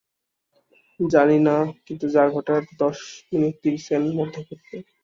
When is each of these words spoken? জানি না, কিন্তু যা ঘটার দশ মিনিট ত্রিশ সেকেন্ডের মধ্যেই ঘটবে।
জানি 0.99 1.37
না, 1.47 1.55
কিন্তু 1.85 2.05
যা 2.15 2.23
ঘটার 2.35 2.61
দশ 2.81 2.97
মিনিট 3.31 3.55
ত্রিশ 3.61 3.81
সেকেন্ডের 3.85 4.17
মধ্যেই 4.19 4.45
ঘটবে। 4.49 4.77